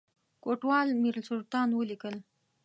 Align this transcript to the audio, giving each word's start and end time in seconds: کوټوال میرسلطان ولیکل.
کوټوال 0.43 0.87
میرسلطان 1.03 1.69
ولیکل. 1.73 2.15